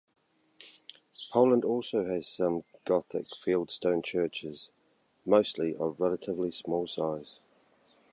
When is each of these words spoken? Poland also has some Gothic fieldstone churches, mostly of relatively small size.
Poland 1.31 1.63
also 1.63 2.03
has 2.05 2.27
some 2.27 2.63
Gothic 2.85 3.25
fieldstone 3.45 4.03
churches, 4.03 4.71
mostly 5.27 5.75
of 5.75 5.99
relatively 5.99 6.51
small 6.51 6.87
size. 6.87 7.37